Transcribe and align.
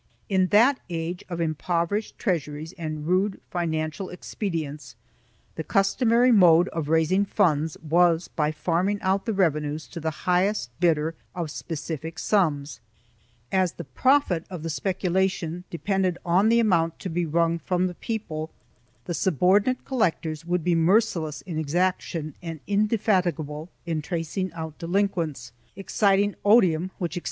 In 0.29 0.47
that 0.47 0.79
age 0.89 1.23
of 1.29 1.39
impoverished 1.39 2.17
treasuries 2.17 2.73
and 2.73 3.05
rude 3.05 3.39
financial 3.51 4.09
expedients, 4.09 4.95
the 5.57 5.63
customary 5.63 6.31
mode 6.31 6.69
of 6.69 6.89
raising 6.89 7.23
funds 7.23 7.77
was 7.87 8.27
by 8.27 8.51
farming 8.51 8.99
out 9.03 9.27
the 9.27 9.31
revenues 9.33 9.85
to 9.89 9.99
the 9.99 10.25
highest 10.25 10.71
bidder 10.79 11.13
of 11.35 11.51
specific 11.51 12.17
sums; 12.17 12.79
as 13.51 13.73
the 13.73 13.83
profit 13.83 14.43
of 14.49 14.63
the 14.63 14.71
speculation 14.71 15.65
depended 15.69 16.17
on 16.25 16.49
the 16.49 16.59
amount 16.59 16.97
to 16.97 17.07
be 17.11 17.27
wrung 17.27 17.59
from 17.59 17.85
the 17.85 17.93
people, 17.93 18.49
the 19.05 19.13
subordinate 19.13 19.85
col 19.85 19.99
lectors 19.99 20.43
would 20.45 20.63
be 20.63 20.73
merciless 20.73 21.41
in 21.43 21.59
exaction 21.59 22.33
and 22.41 22.59
indefatigable 22.65 23.69
in 23.85 24.01
tracing 24.01 24.51
out 24.53 24.75
delinquents, 24.79 25.51
exciting 25.75 26.33
odium 26.37 26.37
which 26.37 26.39
extended 26.39 26.39
to 26.41 26.49
all 26.49 26.55
1 26.55 26.55
Cortes 26.55 26.69
de 26.71 26.79
los 26.79 26.79
antiguos 26.79 26.89
Reinos, 26.89 27.03
II, 27.03 27.09
234. 27.09 27.17